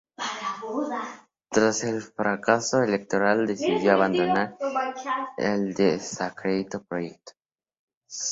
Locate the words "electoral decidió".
2.81-3.93